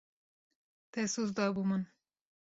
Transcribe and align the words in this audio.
Te 0.91 1.01
soz 1.13 1.29
dabû 1.37 1.63
min. 1.73 1.81